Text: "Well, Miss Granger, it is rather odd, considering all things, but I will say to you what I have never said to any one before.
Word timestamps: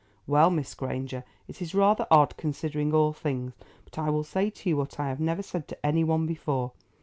"Well, 0.25 0.49
Miss 0.49 0.73
Granger, 0.73 1.23
it 1.47 1.61
is 1.61 1.75
rather 1.75 2.07
odd, 2.09 2.35
considering 2.35 2.91
all 2.91 3.13
things, 3.13 3.53
but 3.83 3.99
I 3.99 4.09
will 4.09 4.23
say 4.23 4.49
to 4.49 4.69
you 4.69 4.75
what 4.77 4.99
I 4.99 5.09
have 5.09 5.19
never 5.19 5.43
said 5.43 5.67
to 5.67 5.85
any 5.85 6.03
one 6.03 6.25
before. 6.25 6.71